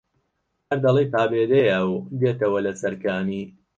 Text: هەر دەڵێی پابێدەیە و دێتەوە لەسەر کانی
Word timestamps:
هەر 0.67 0.77
دەڵێی 0.85 1.11
پابێدەیە 1.13 1.79
و 1.89 1.91
دێتەوە 2.21 2.59
لەسەر 2.67 2.93
کانی 3.03 3.45